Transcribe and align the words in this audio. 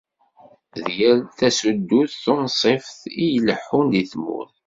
D 0.83 0.85
yal 0.99 1.19
tasuddut 1.37 2.11
tunṣibt 2.23 2.99
i 3.23 3.25
ileḥḥun 3.37 3.85
di 3.93 4.03
tmurt. 4.11 4.55